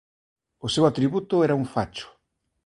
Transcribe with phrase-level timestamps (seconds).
[0.65, 2.07] O seu atributo era un facho.